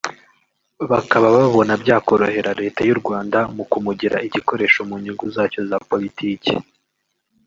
bakaba 0.91 1.27
babona 1.35 1.73
byakorohera 1.81 2.51
Leta 2.61 2.81
y’u 2.89 2.97
Rwanda 3.01 3.39
mu 3.55 3.63
kumugira 3.71 4.17
igikoresho 4.27 4.79
mu 4.89 4.95
nyungu 5.03 5.25
zacyo 5.35 5.61
za 5.69 5.77
politiki 5.89 6.53